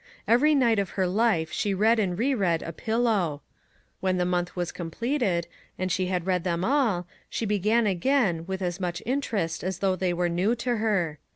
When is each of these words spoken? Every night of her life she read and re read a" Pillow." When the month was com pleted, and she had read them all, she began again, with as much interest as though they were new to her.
Every 0.27 0.55
night 0.55 0.79
of 0.79 0.89
her 0.97 1.05
life 1.05 1.51
she 1.51 1.75
read 1.75 1.99
and 1.99 2.17
re 2.17 2.33
read 2.33 2.63
a" 2.63 2.73
Pillow." 2.83 3.43
When 3.99 4.17
the 4.17 4.25
month 4.25 4.55
was 4.55 4.71
com 4.71 4.89
pleted, 4.89 5.45
and 5.77 5.91
she 5.91 6.07
had 6.07 6.25
read 6.25 6.43
them 6.43 6.65
all, 6.65 7.05
she 7.29 7.45
began 7.45 7.85
again, 7.85 8.47
with 8.47 8.63
as 8.63 8.79
much 8.79 9.03
interest 9.05 9.63
as 9.63 9.77
though 9.77 9.95
they 9.95 10.11
were 10.11 10.27
new 10.27 10.55
to 10.55 10.77
her. 10.77 11.19